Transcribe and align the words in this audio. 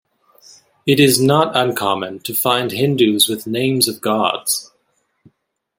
It 0.87 0.99
is 0.99 1.21
not 1.21 1.55
uncommon 1.55 2.21
to 2.21 2.33
find 2.33 2.71
Hindus 2.71 3.29
with 3.29 3.45
names 3.45 3.87
of 3.87 4.01
gods. 4.01 4.71